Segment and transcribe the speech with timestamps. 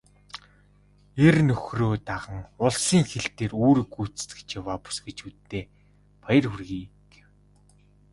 [1.25, 5.63] "Эр нөхрөө даган улсын хил дээр үүрэг гүйцэтгэж яваа бүсгүйчүүддээ
[6.23, 7.27] баяр хүргэе" гэв.